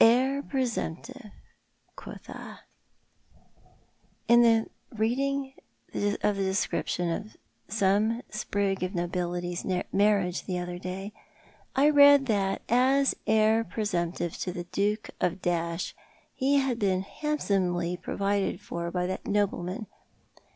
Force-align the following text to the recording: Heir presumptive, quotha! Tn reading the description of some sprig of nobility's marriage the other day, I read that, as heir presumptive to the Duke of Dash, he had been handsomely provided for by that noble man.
Heir 0.00 0.40
presumptive, 0.44 1.32
quotha! 1.96 2.60
Tn 4.28 4.68
reading 4.96 5.54
the 5.92 6.16
description 6.20 7.10
of 7.10 7.36
some 7.66 8.22
sprig 8.30 8.84
of 8.84 8.94
nobility's 8.94 9.66
marriage 9.92 10.44
the 10.44 10.60
other 10.60 10.78
day, 10.78 11.12
I 11.74 11.90
read 11.90 12.26
that, 12.26 12.62
as 12.68 13.16
heir 13.26 13.64
presumptive 13.64 14.38
to 14.38 14.52
the 14.52 14.62
Duke 14.62 15.10
of 15.20 15.42
Dash, 15.42 15.92
he 16.34 16.58
had 16.58 16.78
been 16.78 17.02
handsomely 17.02 17.96
provided 17.96 18.60
for 18.60 18.92
by 18.92 19.06
that 19.08 19.26
noble 19.26 19.64
man. 19.64 19.88